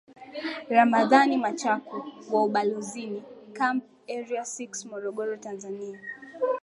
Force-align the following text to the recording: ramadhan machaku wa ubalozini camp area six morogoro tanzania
ramadhan 0.69 1.37
machaku 1.37 2.03
wa 2.31 2.43
ubalozini 2.45 3.23
camp 3.53 3.83
area 4.07 4.45
six 4.45 4.85
morogoro 4.85 5.37
tanzania 5.37 5.99